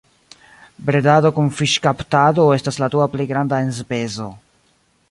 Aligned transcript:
Bredado 0.87 1.31
kun 1.35 1.51
fiŝkaptado 1.59 2.47
estas 2.57 2.81
la 2.85 2.91
dua 2.97 3.09
plej 3.17 3.29
granda 3.35 3.61
enspezo. 3.69 4.33